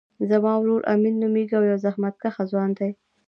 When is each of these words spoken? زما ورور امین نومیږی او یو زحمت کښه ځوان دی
زما 0.29 0.53
ورور 0.59 0.81
امین 0.93 1.15
نومیږی 1.23 1.55
او 1.57 1.63
یو 1.71 1.77
زحمت 1.85 2.15
کښه 2.21 2.43
ځوان 2.51 2.69
دی 2.79 2.89